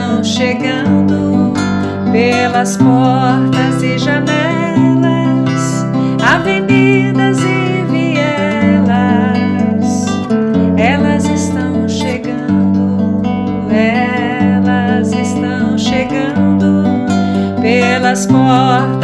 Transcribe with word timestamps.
estão 0.00 0.24
chegando 0.24 1.52
pelas 2.10 2.78
portas 2.78 3.82
e 3.82 3.98
janelas, 3.98 5.84
avenidas 6.24 7.38
e 7.38 7.84
vielas. 7.90 9.26
Elas 10.78 11.24
estão 11.26 11.86
chegando, 11.86 13.20
elas 13.70 15.12
estão 15.12 15.76
chegando 15.76 16.82
pelas 17.60 18.26
portas 18.26 18.99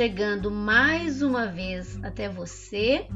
chegando 0.00 0.50
mais 0.50 1.20
uma 1.20 1.46
vez 1.46 2.02
até 2.02 2.26
você 2.26 3.06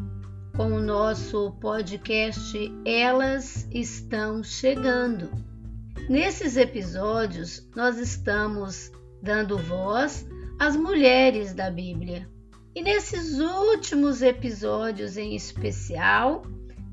com 0.54 0.70
o 0.70 0.82
nosso 0.82 1.52
podcast 1.52 2.58
Elas 2.84 3.66
Estão 3.72 4.44
Chegando. 4.44 5.30
Nesses 6.10 6.58
episódios, 6.58 7.66
nós 7.74 7.96
estamos 7.96 8.92
dando 9.22 9.56
voz 9.56 10.28
às 10.60 10.76
mulheres 10.76 11.54
da 11.54 11.70
Bíblia. 11.70 12.28
E 12.74 12.82
nesses 12.82 13.40
últimos 13.40 14.20
episódios 14.20 15.16
em 15.16 15.34
especial, 15.34 16.42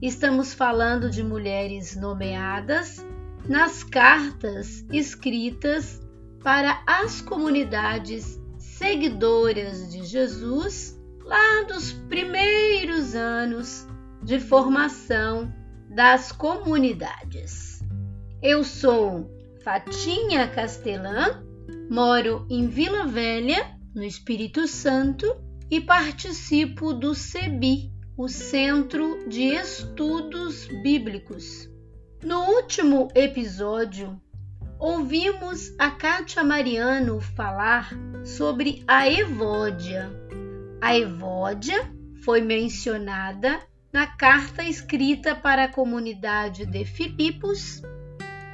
estamos 0.02 0.54
falando 0.54 1.10
de 1.10 1.22
mulheres 1.22 1.98
nomeadas 1.98 3.06
nas 3.46 3.84
cartas 3.84 4.86
escritas 4.90 6.00
para 6.42 6.82
as 6.88 7.20
comunidades 7.20 8.41
seguidoras 8.82 9.92
de 9.92 10.04
Jesus 10.04 11.00
lá 11.24 11.66
dos 11.68 11.92
primeiros 12.10 13.14
anos 13.14 13.86
de 14.24 14.40
formação 14.40 15.54
das 15.88 16.32
comunidades. 16.32 17.84
Eu 18.42 18.64
sou 18.64 19.30
Fatinha 19.64 20.48
Castelã, 20.48 21.44
moro 21.92 22.48
em 22.50 22.68
Vila 22.68 23.06
Velha, 23.06 23.78
no 23.94 24.04
Espírito 24.04 24.68
Santo, 24.68 25.28
e 25.70 25.80
participo 25.80 26.92
do 26.92 27.14
CEBI, 27.14 27.94
o 28.18 28.28
Centro 28.28 29.30
de 29.30 29.44
Estudos 29.44 30.68
Bíblicos. 30.82 31.70
No 32.24 32.46
último 32.56 33.10
episódio, 33.14 34.20
ouvimos 34.82 35.76
a 35.78 35.92
Kátia 35.92 36.44
Mariano 36.44 37.22
falar 37.22 37.92
sobre 38.26 38.84
a 38.88 39.08
Evódia. 39.08 40.12
A 40.82 40.98
Evódia 40.98 41.94
foi 42.26 42.42
mencionada 42.42 43.60
na 43.94 44.08
carta 44.08 44.64
escrita 44.64 45.36
para 45.36 45.66
a 45.66 45.72
comunidade 45.72 46.66
de 46.66 46.84
Filipos 46.84 47.84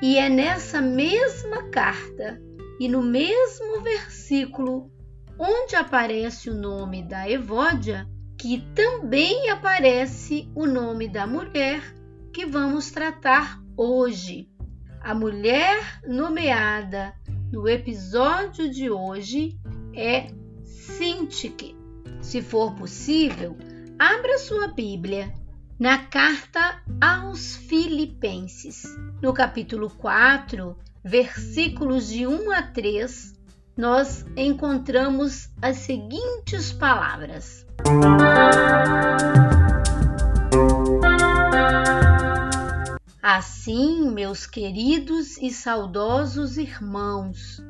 e 0.02 0.18
é 0.18 0.28
nessa 0.28 0.82
mesma 0.82 1.70
carta 1.70 2.42
e 2.78 2.90
no 2.90 3.02
mesmo 3.02 3.82
versículo 3.82 4.92
onde 5.40 5.78
aparece 5.78 6.50
o 6.50 6.56
nome 6.56 7.04
da 7.04 7.30
Evódia 7.30 8.06
que 8.38 8.68
também 8.76 9.50
aparece 9.50 10.52
o 10.54 10.66
nome 10.66 11.08
da 11.08 11.26
mulher 11.26 11.82
que 12.34 12.46
vamos 12.46 12.92
tratar 12.92 13.64
hoje. 13.78 14.50
A 15.08 15.14
mulher 15.14 16.02
nomeada 16.06 17.14
no 17.50 17.66
episódio 17.66 18.70
de 18.70 18.90
hoje 18.90 19.58
é 19.96 20.34
Sintique. 20.66 21.78
Se 22.22 22.42
for 22.42 22.76
possível, 22.76 23.56
abra 23.98 24.38
sua 24.38 24.68
Bíblia 24.68 25.34
na 25.80 25.98
carta 25.98 26.84
aos 27.00 27.56
Filipenses, 27.56 28.84
no 29.22 29.32
capítulo 29.34 29.90
4, 29.90 30.78
versículos 31.06 32.10
de 32.10 32.28
1 32.28 32.52
a 32.52 32.64
3, 32.64 33.34
nós 33.78 34.26
encontramos 34.36 35.50
as 35.62 35.78
seguintes 35.78 36.74
palavras. 36.74 37.66
Assim, 43.30 44.10
meus 44.10 44.48
queridos 44.48 45.36
e 45.36 45.52
saudosos 45.52 46.56
irmãos, 46.58 47.62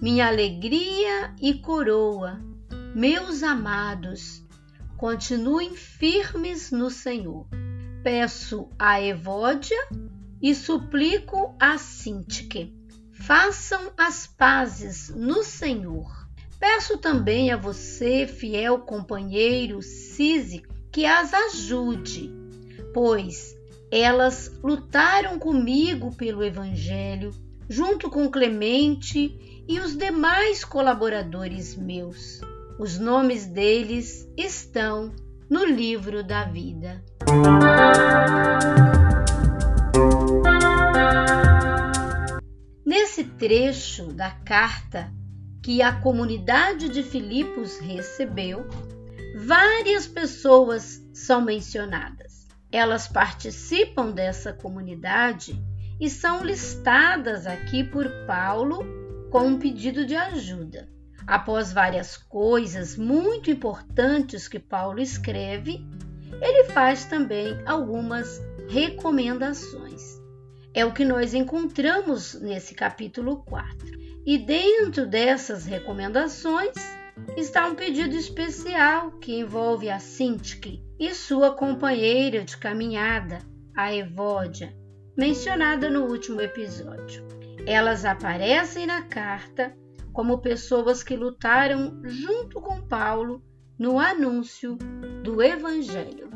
minha 0.00 0.28
alegria 0.28 1.34
e 1.42 1.54
coroa, 1.54 2.40
meus 2.94 3.42
amados, 3.42 4.46
continuem 4.96 5.74
firmes 5.74 6.70
no 6.70 6.88
Senhor. 6.90 7.48
Peço 8.04 8.70
a 8.78 9.02
Evódia 9.02 9.84
e 10.40 10.54
suplico 10.54 11.56
a 11.58 11.76
Sintique. 11.76 12.72
Façam 13.10 13.90
as 13.98 14.28
pazes 14.28 15.08
no 15.08 15.42
Senhor. 15.42 16.28
Peço 16.60 16.98
também 16.98 17.50
a 17.50 17.56
você, 17.56 18.28
fiel 18.28 18.78
companheiro 18.78 19.82
Cise, 19.82 20.62
que 20.92 21.04
as 21.04 21.34
ajude, 21.34 22.32
pois 22.94 23.58
elas 23.90 24.52
lutaram 24.62 25.38
comigo 25.38 26.14
pelo 26.14 26.44
Evangelho, 26.44 27.32
junto 27.68 28.08
com 28.08 28.30
Clemente 28.30 29.64
e 29.68 29.80
os 29.80 29.96
demais 29.96 30.64
colaboradores 30.64 31.76
meus. 31.76 32.40
Os 32.78 32.98
nomes 32.98 33.46
deles 33.46 34.28
estão 34.36 35.12
no 35.48 35.64
livro 35.64 36.22
da 36.22 36.44
vida. 36.44 37.02
Nesse 42.86 43.24
trecho 43.24 44.06
da 44.12 44.30
carta 44.30 45.12
que 45.62 45.82
a 45.82 45.92
comunidade 45.92 46.88
de 46.88 47.02
Filipos 47.02 47.78
recebeu, 47.78 48.66
várias 49.36 50.06
pessoas 50.06 51.02
são 51.12 51.40
mencionadas. 51.42 52.29
Elas 52.72 53.08
participam 53.08 54.12
dessa 54.12 54.52
comunidade 54.52 55.60
e 56.00 56.08
são 56.08 56.44
listadas 56.44 57.44
aqui 57.44 57.82
por 57.82 58.08
Paulo 58.26 58.86
com 59.30 59.40
um 59.40 59.58
pedido 59.58 60.06
de 60.06 60.14
ajuda. 60.14 60.88
Após 61.26 61.72
várias 61.72 62.16
coisas 62.16 62.96
muito 62.96 63.50
importantes 63.50 64.46
que 64.46 64.58
Paulo 64.58 65.00
escreve, 65.00 65.84
ele 66.40 66.64
faz 66.70 67.04
também 67.04 67.60
algumas 67.66 68.40
recomendações. 68.68 70.20
É 70.72 70.84
o 70.84 70.92
que 70.92 71.04
nós 71.04 71.34
encontramos 71.34 72.34
nesse 72.34 72.74
capítulo 72.74 73.38
4. 73.44 73.98
E 74.24 74.38
dentro 74.38 75.06
dessas 75.08 75.66
recomendações 75.66 76.76
está 77.36 77.66
um 77.66 77.74
pedido 77.74 78.14
especial 78.14 79.10
que 79.12 79.40
envolve 79.40 79.90
a 79.90 79.98
Sintique 79.98 80.88
e 81.00 81.14
sua 81.14 81.52
companheira 81.52 82.44
de 82.44 82.58
caminhada, 82.58 83.38
a 83.74 83.94
Evódia, 83.94 84.76
mencionada 85.16 85.88
no 85.88 86.04
último 86.04 86.42
episódio. 86.42 87.26
Elas 87.66 88.04
aparecem 88.04 88.86
na 88.86 89.00
carta 89.00 89.74
como 90.12 90.42
pessoas 90.42 91.02
que 91.02 91.16
lutaram 91.16 92.02
junto 92.04 92.60
com 92.60 92.82
Paulo 92.82 93.42
no 93.78 93.98
anúncio 93.98 94.76
do 95.22 95.42
Evangelho. 95.42 96.28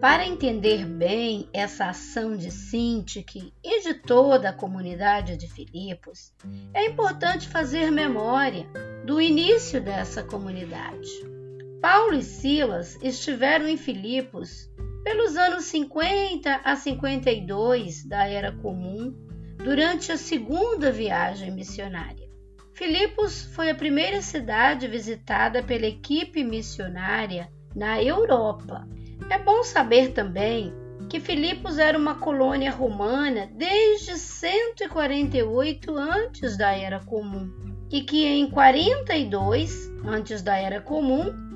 Para 0.00 0.24
entender 0.24 0.86
bem 0.86 1.48
essa 1.52 1.86
ação 1.86 2.36
de 2.36 2.52
Sintique 2.52 3.52
e 3.62 3.82
de 3.82 3.94
toda 3.94 4.50
a 4.50 4.52
comunidade 4.52 5.36
de 5.36 5.48
Filipos, 5.48 6.32
é 6.72 6.86
importante 6.86 7.48
fazer 7.48 7.90
memória 7.90 8.68
do 9.04 9.20
início 9.20 9.80
dessa 9.80 10.22
comunidade. 10.22 11.39
Paulo 11.80 12.14
e 12.14 12.22
Silas 12.22 12.98
estiveram 13.02 13.66
em 13.68 13.76
Filipos 13.76 14.70
pelos 15.02 15.36
anos 15.36 15.64
50 15.64 16.60
a 16.62 16.76
52 16.76 18.04
da 18.06 18.26
Era 18.26 18.52
Comum, 18.52 19.14
durante 19.56 20.12
a 20.12 20.16
segunda 20.16 20.90
viagem 20.92 21.50
missionária. 21.50 22.28
Filipos 22.74 23.44
foi 23.54 23.70
a 23.70 23.74
primeira 23.74 24.22
cidade 24.22 24.86
visitada 24.86 25.62
pela 25.62 25.86
equipe 25.86 26.42
missionária 26.44 27.50
na 27.74 28.02
Europa 28.02 28.86
é 29.28 29.38
bom 29.38 29.62
saber 29.62 30.12
também 30.12 30.72
que 31.08 31.20
Filipos 31.20 31.78
era 31.78 31.96
uma 31.96 32.16
colônia 32.16 32.70
romana 32.70 33.48
desde 33.54 34.16
148 34.16 35.96
antes 35.96 36.56
da 36.56 36.72
Era 36.72 37.00
Comum. 37.00 37.48
e 37.92 38.02
que 38.02 38.24
em 38.24 38.48
42, 38.48 39.90
antes 40.04 40.42
da 40.42 40.56
Era 40.56 40.80
Comum, 40.80 41.49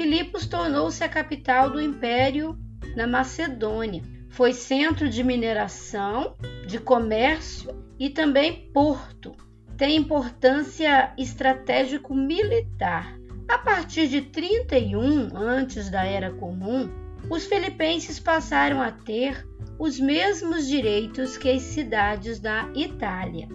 Filipos 0.00 0.46
tornou-se 0.46 1.04
a 1.04 1.08
capital 1.10 1.68
do 1.68 1.78
Império 1.78 2.58
na 2.96 3.06
Macedônia. 3.06 4.02
Foi 4.30 4.54
centro 4.54 5.10
de 5.10 5.22
mineração, 5.22 6.38
de 6.66 6.78
comércio 6.78 7.70
e 7.98 8.08
também 8.08 8.70
porto. 8.72 9.36
Tem 9.76 9.96
importância 9.96 11.12
estratégico-militar. 11.18 13.14
A 13.46 13.58
partir 13.58 14.08
de 14.08 14.22
31 14.22 15.36
antes 15.36 15.90
da 15.90 16.02
Era 16.02 16.30
Comum, 16.30 16.88
os 17.28 17.44
filipenses 17.44 18.18
passaram 18.18 18.80
a 18.80 18.90
ter 18.90 19.46
os 19.78 20.00
mesmos 20.00 20.66
direitos 20.66 21.36
que 21.36 21.50
as 21.50 21.60
cidades 21.60 22.40
da 22.40 22.70
Itália. 22.74 23.48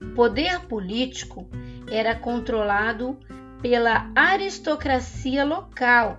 O 0.00 0.14
poder 0.14 0.58
político 0.60 1.46
era 1.86 2.14
controlado 2.14 3.18
pela 3.62 4.10
aristocracia 4.16 5.44
local. 5.44 6.18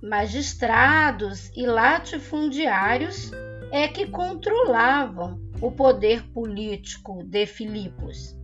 Magistrados 0.00 1.50
e 1.56 1.66
latifundiários 1.66 3.32
é 3.72 3.88
que 3.88 4.06
controlavam 4.06 5.40
o 5.60 5.72
poder 5.72 6.22
político 6.32 7.24
de 7.24 7.44
Filipos. 7.44 8.36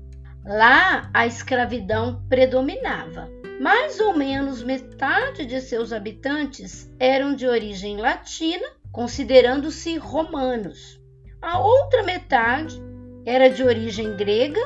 Lá 0.45 1.09
a 1.15 1.25
escravidão 1.25 2.21
predominava. 2.29 3.31
Mais 3.61 4.01
ou 4.01 4.17
menos 4.17 4.61
metade 4.65 5.47
de 5.47 5.61
seus 5.61 5.93
habitantes 5.93 6.93
eram 6.99 7.37
de 7.37 7.47
origem 7.47 7.97
latina, 7.97 8.67
considerando-se 8.91 9.97
romanos. 9.99 11.01
A 11.41 11.61
outra 11.61 12.03
metade 12.03 12.83
era 13.25 13.49
de 13.49 13.63
origem 13.63 14.17
grega 14.17 14.61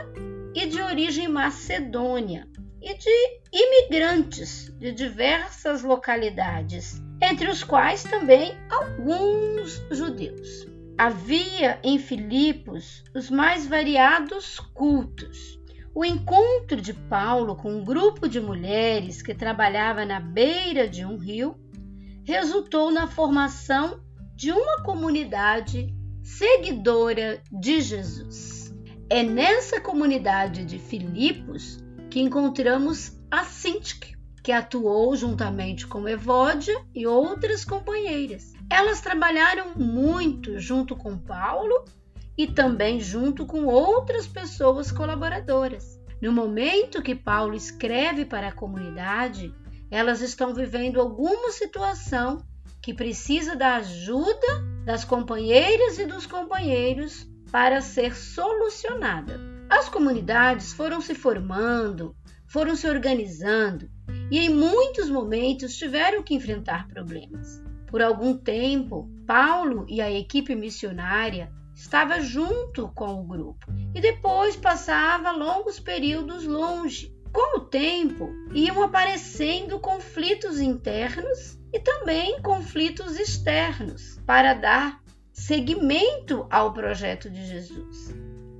e 0.55 0.65
de 0.65 0.81
origem 0.81 1.29
macedônia, 1.29 2.49
e 2.87 2.95
de 2.95 3.41
imigrantes 3.53 4.73
de 4.79 4.93
diversas 4.93 5.83
localidades, 5.83 7.03
entre 7.21 7.51
os 7.51 7.65
quais 7.65 8.05
também 8.05 8.57
alguns 8.71 9.83
judeus. 9.91 10.69
Havia 10.97 11.81
em 11.83 11.99
Filipos 11.99 13.03
os 13.13 13.29
mais 13.29 13.67
variados 13.67 14.61
cultos. 14.73 15.59
O 15.93 16.05
encontro 16.05 16.81
de 16.81 16.95
Paulo 16.95 17.57
com 17.57 17.75
um 17.75 17.85
grupo 17.85 18.29
de 18.29 18.41
mulheres 18.41 19.21
que 19.21 19.35
trabalhava 19.35 20.05
na 20.05 20.21
beira 20.21 20.89
de 20.89 21.05
um 21.05 21.17
rio 21.17 21.57
resultou 22.23 22.93
na 22.93 23.09
formação 23.09 24.01
de 24.37 24.53
uma 24.53 24.85
comunidade 24.85 25.93
seguidora 26.23 27.43
de 27.51 27.81
Jesus. 27.81 28.73
É 29.11 29.25
nessa 29.25 29.81
comunidade 29.81 30.65
de 30.65 30.79
Filipos 30.79 31.85
encontramos 32.21 33.13
a 33.31 33.45
Sintik, 33.45 34.17
que 34.43 34.53
atuou 34.53 35.15
juntamente 35.17 35.87
com 35.87 36.09
Evódia 36.09 36.81
e 36.95 37.07
outras 37.07 37.65
companheiras. 37.65 38.53
Elas 38.71 39.01
trabalharam 39.01 39.75
muito 39.77 40.59
junto 40.59 40.97
com 40.97 41.19
Paulo 41.19 41.85
e 42.39 42.47
também 42.47 43.01
junto 43.01 43.45
com 43.45 43.65
outras 43.65 44.27
pessoas 44.27 44.93
colaboradoras. 44.93 46.01
No 46.23 46.33
momento 46.33 47.03
que 47.03 47.15
Paulo 47.15 47.55
escreve 47.55 48.25
para 48.25 48.49
a 48.49 48.53
comunidade, 48.53 49.55
elas 49.91 50.21
estão 50.21 50.55
vivendo 50.55 51.01
alguma 51.01 51.51
situação 51.51 52.45
que 52.81 52.95
precisa 52.95 53.57
da 53.57 53.77
ajuda 53.77 54.65
das 54.85 55.05
companheiras 55.05 55.99
e 55.99 56.07
dos 56.07 56.25
companheiros 56.27 57.27
para 57.51 57.81
ser 57.81 58.15
solucionada. 58.15 59.56
As 59.69 59.89
comunidades 59.89 60.73
foram 60.73 61.01
se 61.01 61.15
formando, 61.15 62.15
foram 62.47 62.77
se 62.77 62.89
organizando 62.89 63.91
e 64.31 64.39
em 64.39 64.49
muitos 64.49 65.09
momentos 65.11 65.77
tiveram 65.77 66.23
que 66.23 66.35
enfrentar 66.35 66.87
problemas. 66.87 67.63
Por 67.87 68.01
algum 68.01 68.37
tempo, 68.37 69.11
Paulo 69.27 69.85
e 69.89 70.01
a 70.01 70.11
equipe 70.11 70.55
missionária 70.55 71.53
estava 71.75 72.21
junto 72.21 72.89
com 72.95 73.21
o 73.21 73.25
grupo 73.25 73.67
e 73.95 74.01
depois 74.01 74.57
passava 74.57 75.33
longos 75.33 75.81
períodos 75.81 76.45
longe. 76.45 77.15
Com 77.33 77.59
o 77.59 77.61
tempo, 77.61 78.31
iam 78.55 78.83
aparecendo 78.83 79.79
conflitos 79.79 80.61
internos 80.61 81.59
e 81.73 81.81
também 81.81 82.41
conflitos 82.41 83.19
externos 83.19 84.19
para 84.25 84.55
dar 84.55 85.03
seguimento 85.33 86.47
ao 86.51 86.73
projeto 86.73 87.29
de 87.29 87.45
Jesus. 87.45 88.15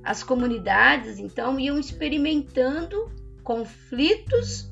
As 0.07 0.23
comunidades 0.23 1.19
então 1.19 1.59
iam 1.59 1.77
experimentando 1.77 3.11
conflitos 3.43 4.71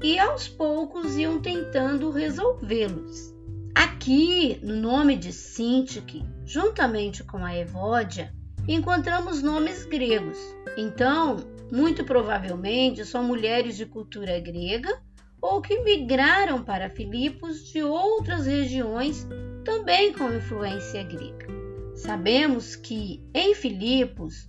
e 0.00 0.16
aos 0.20 0.46
poucos 0.46 1.16
iam 1.16 1.40
tentando 1.40 2.12
resolvê-los. 2.12 3.34
Aqui, 3.74 4.60
no 4.62 4.76
nome 4.76 5.16
de 5.16 5.32
Sintique, 5.32 6.24
juntamente 6.44 7.24
com 7.24 7.44
a 7.44 7.58
Evódia, 7.58 8.32
encontramos 8.68 9.42
nomes 9.42 9.84
gregos. 9.84 10.38
Então, 10.76 11.38
muito 11.72 12.04
provavelmente 12.04 13.04
são 13.04 13.24
mulheres 13.24 13.76
de 13.76 13.84
cultura 13.84 14.38
grega 14.38 15.02
ou 15.42 15.60
que 15.60 15.82
migraram 15.82 16.62
para 16.62 16.88
Filipos 16.88 17.64
de 17.72 17.82
outras 17.82 18.46
regiões 18.46 19.26
também 19.64 20.12
com 20.12 20.32
influência 20.32 21.02
grega. 21.02 21.48
Sabemos 21.96 22.76
que 22.76 23.20
em 23.34 23.56
Filipos 23.56 24.48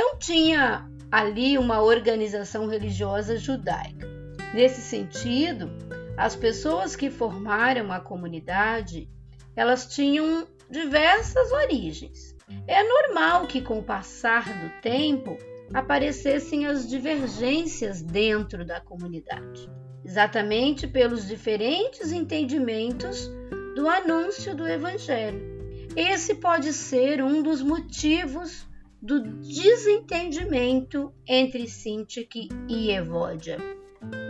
não 0.00 0.16
tinha 0.16 0.90
ali 1.12 1.58
uma 1.58 1.82
organização 1.82 2.66
religiosa 2.66 3.36
judaica. 3.36 4.08
Nesse 4.54 4.80
sentido, 4.80 5.70
as 6.16 6.34
pessoas 6.34 6.96
que 6.96 7.10
formaram 7.10 7.92
a 7.92 8.00
comunidade, 8.00 9.10
elas 9.54 9.94
tinham 9.94 10.46
diversas 10.70 11.52
origens. 11.52 12.34
É 12.66 12.82
normal 12.82 13.46
que 13.46 13.60
com 13.60 13.80
o 13.80 13.82
passar 13.82 14.44
do 14.44 14.80
tempo 14.80 15.36
aparecessem 15.74 16.66
as 16.66 16.88
divergências 16.88 18.00
dentro 18.00 18.64
da 18.64 18.80
comunidade, 18.80 19.70
exatamente 20.02 20.86
pelos 20.86 21.28
diferentes 21.28 22.10
entendimentos 22.10 23.30
do 23.76 23.86
anúncio 23.86 24.54
do 24.54 24.66
evangelho. 24.66 25.60
Esse 25.94 26.36
pode 26.36 26.72
ser 26.72 27.22
um 27.22 27.42
dos 27.42 27.60
motivos 27.60 28.69
do 29.02 29.22
desentendimento 29.22 31.12
entre 31.26 31.66
Sintik 31.66 32.48
e 32.68 32.90
Evódia. 32.90 33.58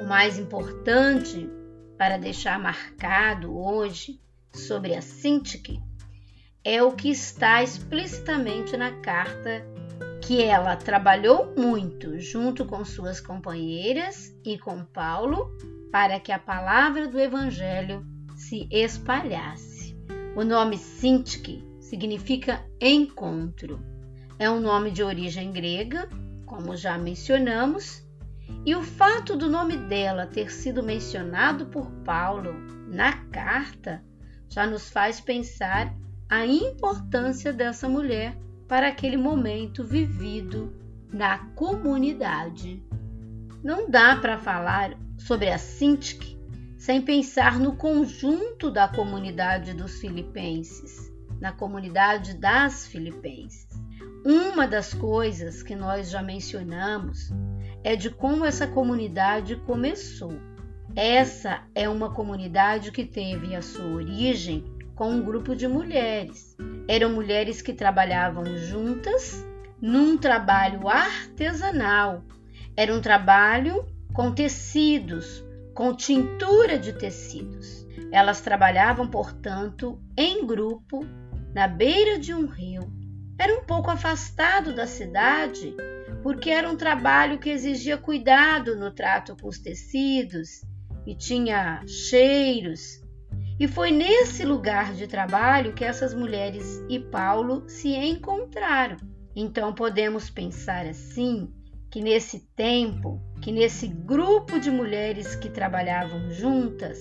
O 0.02 0.06
mais 0.06 0.38
importante 0.38 1.48
para 1.98 2.16
deixar 2.16 2.58
marcado 2.58 3.56
hoje 3.56 4.20
sobre 4.52 4.94
a 4.94 5.02
Sintik 5.02 5.80
é 6.62 6.82
o 6.82 6.92
que 6.92 7.10
está 7.10 7.62
explicitamente 7.62 8.76
na 8.76 8.92
carta 9.00 9.66
que 10.22 10.42
ela 10.42 10.76
trabalhou 10.76 11.52
muito 11.56 12.20
junto 12.20 12.64
com 12.64 12.84
suas 12.84 13.20
companheiras 13.20 14.32
e 14.44 14.58
com 14.58 14.84
Paulo 14.84 15.50
para 15.90 16.20
que 16.20 16.30
a 16.30 16.38
palavra 16.38 17.08
do 17.08 17.18
evangelho 17.18 18.06
se 18.36 18.68
espalhasse. 18.70 19.96
O 20.36 20.44
nome 20.44 20.78
Sintik 20.78 21.64
significa 21.80 22.64
encontro 22.80 23.80
é 24.40 24.49
um 24.49 24.59
nome 24.59 24.90
de 24.90 25.02
origem 25.02 25.52
grega, 25.52 26.09
como 26.47 26.75
já 26.75 26.97
mencionamos, 26.97 28.02
e 28.64 28.75
o 28.75 28.82
fato 28.82 29.37
do 29.37 29.50
nome 29.50 29.76
dela 29.76 30.26
ter 30.26 30.50
sido 30.50 30.82
mencionado 30.82 31.66
por 31.66 31.90
Paulo 32.06 32.54
na 32.88 33.12
carta 33.26 34.02
já 34.49 34.66
nos 34.66 34.88
faz 34.88 35.20
pensar 35.20 35.94
a 36.26 36.47
importância 36.47 37.52
dessa 37.52 37.87
mulher 37.87 38.35
para 38.66 38.88
aquele 38.88 39.18
momento 39.18 39.85
vivido 39.85 40.75
na 41.12 41.37
comunidade. 41.54 42.82
Não 43.62 43.90
dá 43.90 44.16
para 44.16 44.38
falar 44.38 44.97
sobre 45.18 45.50
a 45.50 45.59
Sintique 45.59 46.40
sem 46.78 47.02
pensar 47.02 47.59
no 47.59 47.76
conjunto 47.76 48.70
da 48.70 48.88
comunidade 48.88 49.75
dos 49.75 50.00
filipenses, 50.00 51.12
na 51.38 51.52
comunidade 51.52 52.32
das 52.38 52.87
filipenses. 52.87 53.68
Uma 54.24 54.68
das 54.68 54.92
coisas 54.92 55.62
que 55.62 55.74
nós 55.74 56.10
já 56.10 56.22
mencionamos 56.22 57.32
é 57.82 57.96
de 57.96 58.10
como 58.10 58.44
essa 58.44 58.66
comunidade 58.66 59.56
começou. 59.56 60.34
Essa 60.94 61.62
é 61.74 61.88
uma 61.88 62.12
comunidade 62.12 62.92
que 62.92 63.06
teve 63.06 63.54
a 63.54 63.62
sua 63.62 63.86
origem 63.86 64.64
com 64.94 65.10
um 65.10 65.22
grupo 65.22 65.56
de 65.56 65.66
mulheres. 65.66 66.54
Eram 66.86 67.14
mulheres 67.14 67.62
que 67.62 67.72
trabalhavam 67.72 68.44
juntas 68.58 69.42
num 69.80 70.18
trabalho 70.18 70.86
artesanal. 70.86 72.22
Era 72.76 72.94
um 72.94 73.00
trabalho 73.00 73.86
com 74.12 74.32
tecidos, 74.32 75.42
com 75.74 75.96
tintura 75.96 76.78
de 76.78 76.92
tecidos. 76.92 77.86
Elas 78.12 78.42
trabalhavam, 78.42 79.08
portanto, 79.08 79.98
em 80.14 80.46
grupo, 80.46 81.06
na 81.54 81.66
beira 81.66 82.18
de 82.18 82.34
um 82.34 82.44
rio 82.44 83.00
era 83.40 83.59
um 83.59 83.64
pouco 83.64 83.90
afastado 83.90 84.75
da 84.75 84.87
cidade, 84.87 85.75
porque 86.23 86.50
era 86.50 86.68
um 86.68 86.76
trabalho 86.76 87.38
que 87.38 87.49
exigia 87.49 87.97
cuidado 87.97 88.76
no 88.76 88.90
trato 88.90 89.35
com 89.35 89.49
os 89.49 89.59
tecidos 89.59 90.61
e 91.06 91.14
tinha 91.14 91.82
cheiros. 91.87 93.00
E 93.59 93.66
foi 93.66 93.90
nesse 93.90 94.44
lugar 94.44 94.92
de 94.92 95.06
trabalho 95.06 95.73
que 95.73 95.82
essas 95.82 96.12
mulheres 96.12 96.85
e 96.87 96.99
Paulo 96.99 97.66
se 97.66 97.88
encontraram. 97.88 98.99
Então 99.35 99.73
podemos 99.73 100.28
pensar 100.28 100.85
assim 100.85 101.50
que 101.90 102.02
nesse 102.02 102.40
tempo, 102.54 103.23
que 103.40 103.50
nesse 103.50 103.88
grupo 103.88 104.61
de 104.61 104.70
mulheres 104.70 105.35
que 105.35 105.49
trabalhavam 105.49 106.30
juntas, 106.30 106.99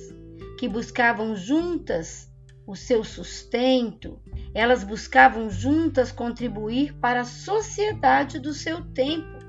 que 0.58 0.70
buscavam 0.70 1.36
juntas 1.36 2.32
o 2.66 2.78
seu 2.78 3.04
sustento, 3.04 4.22
elas 4.54 4.84
buscavam 4.84 5.50
juntas 5.50 6.12
contribuir 6.12 6.94
para 6.96 7.22
a 7.22 7.26
sociedade 7.26 8.40
do 8.40 8.54
seu 8.54 8.84
tempo, 8.84 9.40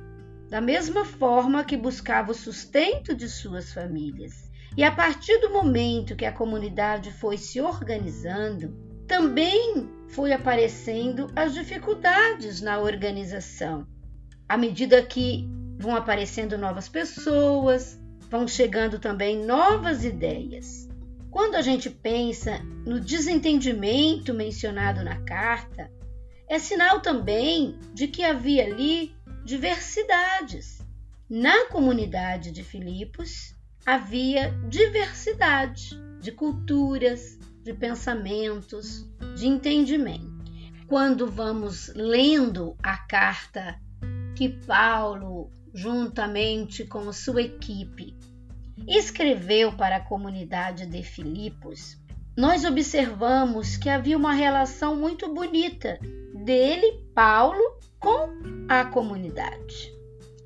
da 0.48 0.60
mesma 0.60 1.04
forma 1.04 1.64
que 1.64 1.76
buscava 1.76 2.32
o 2.32 2.34
sustento 2.34 3.14
de 3.14 3.28
suas 3.28 3.72
famílias. 3.72 4.50
E 4.76 4.84
a 4.84 4.90
partir 4.90 5.38
do 5.38 5.50
momento 5.50 6.16
que 6.16 6.24
a 6.24 6.32
comunidade 6.32 7.12
foi 7.12 7.36
se 7.36 7.60
organizando, 7.60 8.76
também 9.06 9.88
foi 10.08 10.32
aparecendo 10.32 11.26
as 11.34 11.54
dificuldades 11.54 12.60
na 12.60 12.78
organização. 12.78 13.86
À 14.48 14.56
medida 14.56 15.02
que 15.02 15.48
vão 15.78 15.96
aparecendo 15.96 16.58
novas 16.58 16.88
pessoas, 16.88 17.98
vão 18.28 18.46
chegando 18.46 18.98
também 18.98 19.44
novas 19.44 20.04
ideias. 20.04 20.89
Quando 21.30 21.54
a 21.54 21.62
gente 21.62 21.88
pensa 21.88 22.58
no 22.84 22.98
desentendimento 22.98 24.34
mencionado 24.34 25.04
na 25.04 25.20
carta, 25.22 25.90
é 26.48 26.58
sinal 26.58 27.00
também 27.00 27.78
de 27.94 28.08
que 28.08 28.24
havia 28.24 28.64
ali 28.64 29.14
diversidades. 29.44 30.84
Na 31.28 31.66
comunidade 31.66 32.50
de 32.50 32.64
Filipos 32.64 33.54
havia 33.86 34.50
diversidade 34.68 35.96
de 36.20 36.32
culturas, 36.32 37.38
de 37.62 37.72
pensamentos, 37.72 39.08
de 39.36 39.46
entendimento. 39.46 40.40
Quando 40.88 41.28
vamos 41.28 41.92
lendo 41.94 42.76
a 42.82 42.96
carta 42.96 43.80
que 44.34 44.48
Paulo, 44.48 45.48
juntamente 45.72 46.84
com 46.84 47.12
sua 47.12 47.42
equipe, 47.42 48.16
escreveu 48.86 49.72
para 49.72 49.96
a 49.96 50.00
comunidade 50.00 50.86
de 50.86 51.02
Filipos, 51.02 51.98
nós 52.36 52.64
observamos 52.64 53.76
que 53.76 53.88
havia 53.88 54.16
uma 54.16 54.32
relação 54.32 54.96
muito 54.96 55.32
bonita 55.32 55.98
dele, 56.44 57.04
Paulo, 57.14 57.60
com 57.98 58.30
a 58.68 58.84
comunidade. 58.84 59.92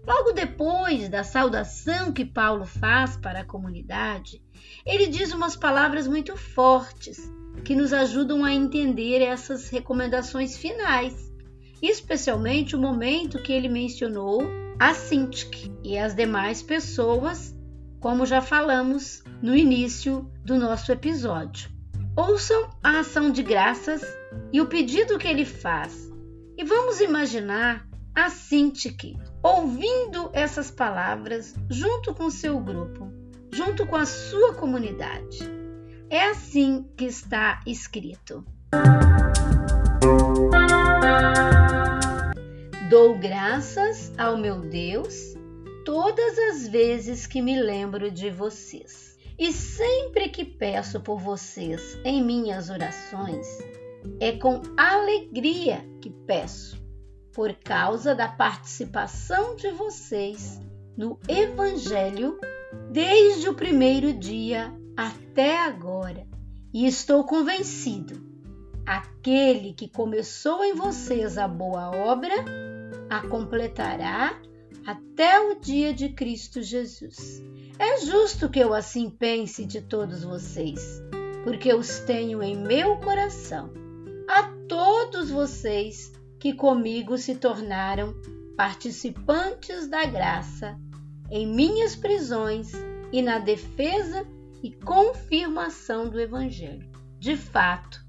Logo 0.07 0.33
depois 0.33 1.09
da 1.09 1.25
saudação 1.25 2.13
que 2.13 2.25
Paulo 2.25 2.67
faz 2.67 3.17
para 3.17 3.41
a 3.41 3.45
comunidade, 3.45 4.43
ele 4.85 5.07
diz 5.07 5.33
umas 5.33 5.57
palavras 5.57 6.07
muito 6.07 6.37
fortes 6.37 7.33
que 7.65 7.75
nos 7.75 7.93
ajudam 7.93 8.45
a 8.45 8.53
entender 8.53 9.23
essas 9.23 9.71
recomendações 9.71 10.57
finais, 10.57 11.33
especialmente 11.81 12.77
o 12.77 12.81
momento 12.81 13.43
que 13.43 13.53
ele 13.53 13.69
mencionou 13.69 14.43
a 14.79 14.93
Sintik 14.93 15.73
e 15.83 15.97
as 15.97 16.15
demais 16.15 16.63
pessoas 16.63 17.54
como 18.05 18.27
já 18.27 18.43
falamos 18.43 19.25
no 19.41 19.57
início 19.57 20.31
do 20.45 20.59
nosso 20.59 20.93
episódio. 20.93 21.71
Ouçam 22.15 22.69
a 22.83 22.99
ação 22.99 23.31
de 23.31 23.43
graças 23.43 24.03
e 24.53 24.61
o 24.61 24.67
pedido 24.67 25.17
que 25.17 25.27
ele 25.27 25.47
faz. 25.47 26.13
E 26.55 26.63
vamos 26.65 27.01
imaginar 27.01 27.89
a 28.15 28.29
Sintique 28.29 29.17
ouvindo 29.43 30.29
essas 30.35 30.71
palavras 30.71 31.55
junto 31.71 32.15
com 32.15 32.29
seu 32.29 32.61
grupo, 32.61 33.11
junto 33.51 33.87
com 33.87 33.97
a 33.97 34.05
sua 34.05 34.53
comunidade. 34.53 35.39
É 36.11 36.29
assim 36.29 36.87
que 36.99 37.07
está 37.07 37.63
escrito. 37.67 38.45
Dou 42.91 43.19
graças 43.19 44.13
ao 44.19 44.37
meu 44.37 44.61
Deus 44.61 45.35
todas 45.85 46.39
as 46.39 46.67
vezes 46.67 47.27
que 47.27 47.43
me 47.43 47.61
lembro 47.61 48.11
de 48.11 48.31
vocês. 48.31 49.19
E 49.39 49.53
sempre 49.53 50.29
que 50.29 50.45
peço 50.45 51.01
por 51.01 51.21
vocês 51.21 51.99
em 52.05 52.23
minhas 52.23 52.71
orações, 52.71 53.47
é 54.21 54.33
com 54.33 54.63
alegria 54.77 55.85
que 56.01 56.11
peço, 56.11 56.81
por 57.33 57.53
causa 57.55 58.15
da 58.15 58.29
participação 58.29 59.57
de 59.57 59.71
vocês 59.73 60.61
no 60.97 61.19
Evangelho 61.29 62.39
desde 62.91 63.49
o 63.49 63.55
primeiro 63.55 64.13
dia 64.13 64.73
até 64.97 65.59
agora. 65.59 66.27
E 66.73 66.87
estou 66.87 67.25
convencido: 67.25 68.23
aquele 68.87 69.73
que 69.73 69.89
começou 69.89 70.65
em 70.65 70.75
vocês 70.75 71.37
a 71.37 71.49
boa 71.49 71.91
obra, 71.91 72.35
a 73.11 73.27
completará 73.27 74.41
até 74.87 75.41
o 75.41 75.59
dia 75.59 75.93
de 75.95 76.11
Cristo 76.11 76.63
Jesus. 76.63 77.43
É 77.79 78.01
justo 78.05 78.49
que 78.49 78.61
eu 78.61 78.73
assim 78.73 79.11
pense 79.11 79.65
de 79.65 79.81
todos 79.81 80.23
vocês, 80.23 81.03
porque 81.43 81.73
os 81.73 82.01
tenho 82.01 82.43
em 82.43 82.57
meu 82.57 82.97
coração. 82.99 83.73
A 84.29 84.43
todos 84.69 85.31
vocês 85.31 86.13
que 86.39 86.53
comigo 86.53 87.17
se 87.17 87.35
tornaram 87.35 88.15
participantes 88.57 89.89
da 89.89 90.05
graça 90.05 90.79
em 91.31 91.47
minhas 91.47 91.97
prisões 91.97 92.73
e 93.13 93.23
na 93.23 93.39
defesa 93.39 94.27
e 94.63 94.71
confirmação 94.71 96.09
do 96.09 96.21
Evangelho. 96.21 96.89
De 97.19 97.37
fato, 97.37 98.05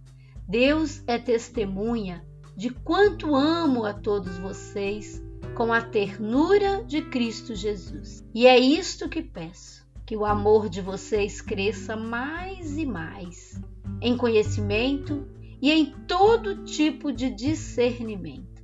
Deus 0.47 1.01
é 1.07 1.17
testemunha 1.17 2.25
de 2.55 2.69
quanto 2.69 3.35
amo 3.35 3.85
a 3.85 3.93
todos 3.93 4.37
vocês 4.37 5.21
com 5.55 5.71
a 5.71 5.81
ternura 5.81 6.83
de 6.83 7.01
Cristo 7.01 7.55
Jesus. 7.55 8.23
E 8.33 8.45
é 8.45 8.59
isto 8.59 9.07
que 9.07 9.21
peço: 9.21 9.87
que 10.05 10.15
o 10.15 10.25
amor 10.25 10.69
de 10.69 10.81
vocês 10.81 11.41
cresça 11.41 11.95
mais 11.95 12.77
e 12.77 12.85
mais 12.85 13.59
em 14.01 14.17
conhecimento 14.17 15.25
e 15.61 15.71
em 15.71 15.85
todo 16.07 16.65
tipo 16.65 17.11
de 17.11 17.29
discernimento, 17.29 18.63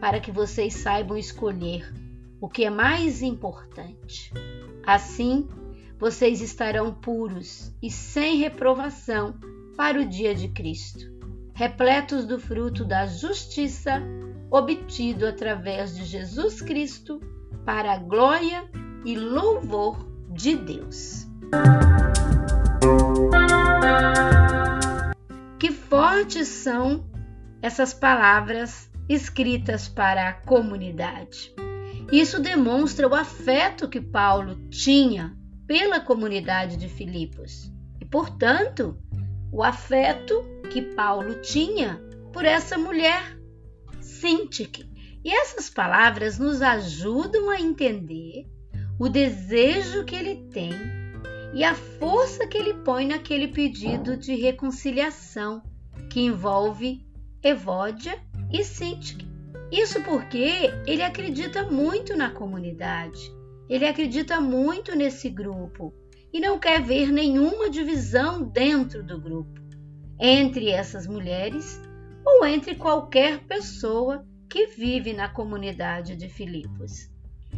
para 0.00 0.20
que 0.20 0.32
vocês 0.32 0.74
saibam 0.74 1.16
escolher 1.16 1.94
o 2.40 2.48
que 2.48 2.64
é 2.64 2.70
mais 2.70 3.22
importante. 3.22 4.32
Assim, 4.84 5.48
vocês 5.98 6.42
estarão 6.42 6.92
puros 6.92 7.72
e 7.80 7.88
sem 7.88 8.38
reprovação 8.38 9.36
para 9.76 10.00
o 10.00 10.04
dia 10.04 10.34
de 10.34 10.48
Cristo, 10.48 11.10
repletos 11.54 12.26
do 12.26 12.40
fruto 12.40 12.84
da 12.84 13.06
justiça 13.06 14.02
obtido 14.52 15.26
através 15.26 15.96
de 15.96 16.04
Jesus 16.04 16.60
Cristo 16.60 17.18
para 17.64 17.94
a 17.94 17.96
glória 17.96 18.68
e 19.02 19.16
louvor 19.16 20.06
de 20.28 20.54
Deus. 20.54 21.26
Que 25.58 25.72
fortes 25.72 26.48
são 26.48 27.10
essas 27.62 27.94
palavras 27.94 28.90
escritas 29.08 29.88
para 29.88 30.28
a 30.28 30.32
comunidade. 30.34 31.54
Isso 32.12 32.38
demonstra 32.38 33.08
o 33.08 33.14
afeto 33.14 33.88
que 33.88 34.02
Paulo 34.02 34.68
tinha 34.68 35.34
pela 35.66 35.98
comunidade 35.98 36.76
de 36.76 36.88
Filipos 36.88 37.72
e, 37.98 38.04
portanto, 38.04 38.98
o 39.50 39.62
afeto 39.62 40.44
que 40.70 40.82
Paulo 40.82 41.40
tinha 41.40 42.02
por 42.32 42.44
essa 42.44 42.76
mulher 42.76 43.41
Sintik. 44.22 44.88
E 45.24 45.34
essas 45.34 45.68
palavras 45.68 46.38
nos 46.38 46.62
ajudam 46.62 47.50
a 47.50 47.60
entender 47.60 48.46
o 48.96 49.08
desejo 49.08 50.04
que 50.04 50.14
ele 50.14 50.48
tem 50.52 50.70
e 51.52 51.64
a 51.64 51.74
força 51.74 52.46
que 52.46 52.56
ele 52.56 52.72
põe 52.72 53.04
naquele 53.04 53.48
pedido 53.48 54.16
de 54.16 54.36
reconciliação 54.36 55.60
que 56.08 56.20
envolve 56.20 57.04
Evódia 57.42 58.16
e 58.52 58.62
Sintik. 58.62 59.26
Isso 59.72 60.00
porque 60.02 60.70
ele 60.86 61.02
acredita 61.02 61.68
muito 61.68 62.16
na 62.16 62.30
comunidade, 62.30 63.20
ele 63.68 63.88
acredita 63.88 64.40
muito 64.40 64.94
nesse 64.94 65.28
grupo 65.30 65.92
e 66.32 66.38
não 66.38 66.60
quer 66.60 66.80
ver 66.80 67.10
nenhuma 67.10 67.68
divisão 67.68 68.44
dentro 68.44 69.02
do 69.02 69.20
grupo 69.20 69.60
entre 70.20 70.68
essas 70.68 71.08
mulheres 71.08 71.80
ou 72.32 72.46
entre 72.46 72.74
qualquer 72.74 73.40
pessoa 73.40 74.26
que 74.48 74.66
vive 74.68 75.12
na 75.12 75.28
comunidade 75.28 76.16
de 76.16 76.28
Filipos. 76.28 77.10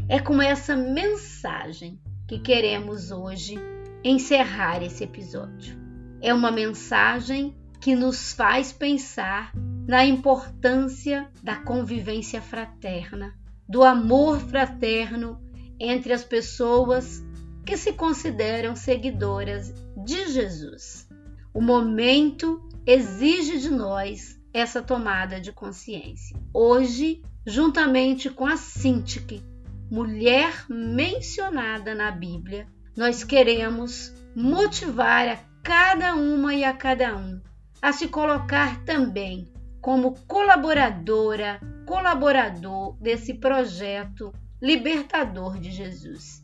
É 0.09 0.19
com 0.19 0.43
essa 0.43 0.77
mensagem 0.77 1.99
que 2.27 2.39
queremos 2.39 3.11
hoje 3.11 3.57
encerrar 4.03 4.83
esse 4.83 5.05
episódio. 5.05 5.79
É 6.21 6.35
uma 6.35 6.51
mensagem 6.51 7.57
que 7.81 7.95
nos 7.95 8.33
faz 8.33 8.73
pensar 8.73 9.53
na 9.87 10.05
importância 10.05 11.29
da 11.43 11.57
convivência 11.57 12.41
fraterna, 12.41 13.35
do 13.69 13.83
amor 13.83 14.41
fraterno 14.41 15.41
entre 15.79 16.13
as 16.13 16.25
pessoas 16.25 17.23
que 17.65 17.77
se 17.77 17.93
consideram 17.93 18.75
seguidoras 18.75 19.73
de 20.05 20.29
Jesus. 20.29 21.09
O 21.53 21.61
momento 21.61 22.61
exige 22.87 23.59
de 23.59 23.71
nós 23.71 24.34
essa 24.55 24.81
tomada 24.81 25.41
de 25.41 25.51
consciência. 25.51 26.39
Hoje, 26.55 27.21
juntamente 27.45 28.31
com 28.31 28.47
a 28.47 28.57
Sintique, 28.57 29.43
mulher 29.91 30.65
mencionada 30.69 31.93
na 31.93 32.13
Bíblia, 32.13 32.69
nós 32.97 33.25
queremos 33.25 34.15
motivar 34.35 35.29
a 35.29 35.39
cada 35.63 36.15
uma 36.15 36.55
e 36.55 36.63
a 36.63 36.73
cada 36.73 37.17
um 37.17 37.41
a 37.83 37.93
se 37.93 38.09
colocar 38.09 38.83
também 38.85 39.53
como 39.81 40.15
colaboradora, 40.27 41.61
colaborador 41.85 42.97
desse 42.99 43.35
projeto 43.35 44.33
libertador 44.63 45.59
de 45.59 45.71
Jesus. 45.71 46.43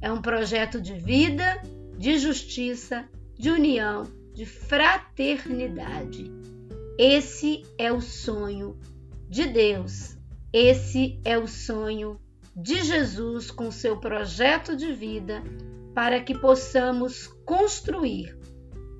É 0.00 0.12
um 0.12 0.20
projeto 0.20 0.80
de 0.80 0.94
vida, 0.94 1.62
de 1.96 2.18
justiça, 2.18 3.08
de 3.38 3.50
união, 3.50 4.02
de 4.34 4.44
fraternidade. 4.44 6.30
Esse 7.04 7.64
é 7.76 7.92
o 7.92 8.00
sonho 8.00 8.78
de 9.28 9.48
Deus. 9.48 10.16
Esse 10.52 11.20
é 11.24 11.36
o 11.36 11.48
sonho 11.48 12.16
de 12.54 12.80
Jesus 12.80 13.50
com 13.50 13.72
seu 13.72 13.96
projeto 13.96 14.76
de 14.76 14.92
vida 14.92 15.42
para 15.96 16.20
que 16.20 16.32
possamos 16.32 17.26
construir 17.44 18.38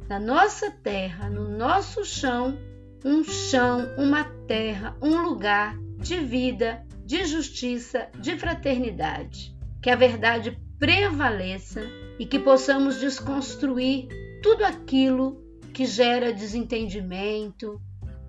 na 0.09 0.19
nossa 0.19 0.69
terra, 0.69 1.31
no 1.31 1.57
nosso 1.57 2.05
chão, 2.05 2.59
um 3.05 3.23
chão, 3.23 3.95
uma 3.97 4.25
terra, 4.49 4.97
um 5.01 5.23
lugar 5.23 5.79
de 5.97 6.19
vida, 6.19 6.85
de 7.07 7.25
justiça, 7.25 8.09
de 8.19 8.37
fraternidade. 8.37 9.57
Que 9.81 9.91
a 9.91 9.95
verdade 9.95 10.61
prevaleça 10.77 11.83
e 12.19 12.27
que 12.27 12.41
possamos 12.41 12.99
desconstruir 12.99 14.09
tudo 14.43 14.65
aquilo 14.65 15.41
que 15.73 15.87
gera 15.87 16.33
desentendimento, 16.33 17.81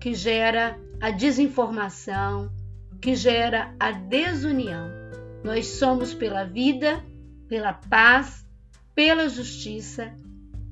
que 0.04 0.14
gera 0.14 0.78
a 1.00 1.10
desinformação, 1.10 2.52
que 3.00 3.16
gera 3.16 3.74
a 3.80 3.90
desunião. 3.90 4.90
Nós 5.42 5.66
somos 5.66 6.12
pela 6.12 6.44
vida, 6.44 7.02
pela 7.48 7.72
paz, 7.72 8.46
pela 8.94 9.30
justiça, 9.30 10.14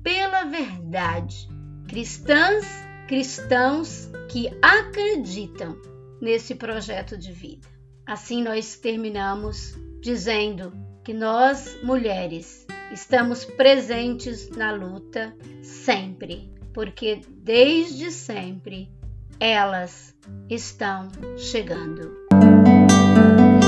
pela 0.03 0.43
verdade. 0.43 1.49
Cristãs, 1.87 2.63
cristãos 3.07 4.07
que 4.29 4.51
acreditam 4.61 5.81
nesse 6.21 6.53
projeto 6.53 7.17
de 7.17 7.31
vida. 7.31 7.67
Assim 8.05 8.43
nós 8.43 8.77
terminamos 8.77 9.73
dizendo 9.99 10.71
que 11.03 11.11
nós, 11.11 11.75
mulheres, 11.81 12.67
estamos 12.91 13.45
presentes 13.45 14.47
na 14.51 14.71
luta 14.71 15.35
sempre, 15.63 16.53
porque 16.71 17.21
desde 17.41 18.11
sempre 18.11 18.91
elas 19.39 20.13
estão 20.49 21.07
chegando. 21.37 22.11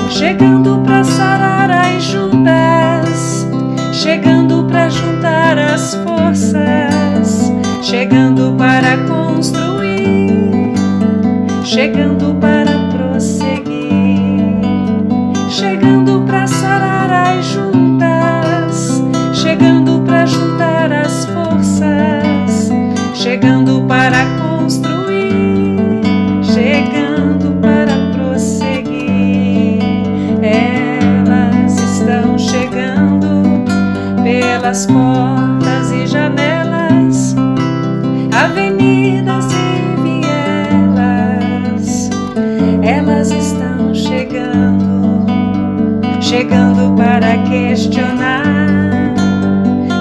Chegando 0.10 0.82
para 0.84 1.04
sarar 1.04 1.70
as 1.72 2.04
juntas, 2.04 3.46
chegando 3.92 4.66
para 4.66 4.90
juntar 4.90 5.58
as 5.58 5.96
forças, 5.96 7.52
chegando 7.82 8.56
para 8.58 8.98
construir, 9.08 10.74
chegando 11.64 12.36
para 12.40 12.65
pelas 34.66 34.88
portas 34.88 35.92
e 35.92 36.08
janelas, 36.08 37.36
avenidas 38.34 39.46
e 39.52 40.02
vielas. 40.02 42.10
Elas 42.82 43.30
estão 43.30 43.94
chegando, 43.94 45.28
chegando 46.20 46.96
para 46.96 47.38
questionar, 47.44 48.44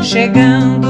chegando 0.02 0.83